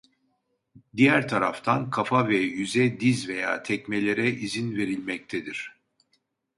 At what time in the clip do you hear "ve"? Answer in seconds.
2.29-2.37